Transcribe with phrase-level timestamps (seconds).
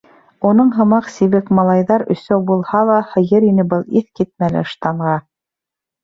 [0.51, 5.13] Уның һымаҡ сибек малайҙар өсәү булһа ла һыйыр ине был иҫ китмәле ыштанға.